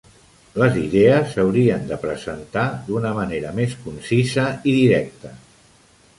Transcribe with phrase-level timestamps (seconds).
[0.59, 5.37] Les idees s'haurien de presentar d'una manera més concisa i directa.